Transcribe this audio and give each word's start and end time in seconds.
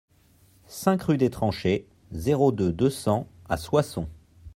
cinq 0.65 1.03
rue 1.03 1.17
des 1.19 1.29
Tranchées, 1.29 1.85
zéro 2.11 2.51
deux, 2.51 2.73
deux 2.73 2.89
cents 2.89 3.27
à 3.47 3.55
Soissons 3.55 4.09